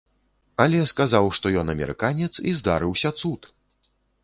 Але 0.63 0.79
сказаў, 0.91 1.29
што 1.41 1.51
ён 1.63 1.67
амерыканец, 1.75 2.31
і 2.51 2.57
здарыўся 2.63 3.09
цуд! 3.21 3.41